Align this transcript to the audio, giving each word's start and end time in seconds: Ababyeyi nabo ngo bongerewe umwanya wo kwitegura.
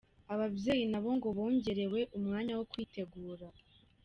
Ababyeyi 0.33 0.85
nabo 0.91 1.09
ngo 1.17 1.27
bongerewe 1.37 1.99
umwanya 2.17 2.53
wo 2.59 2.65
kwitegura. 2.71 3.47